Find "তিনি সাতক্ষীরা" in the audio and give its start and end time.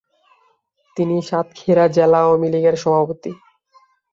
0.97-1.85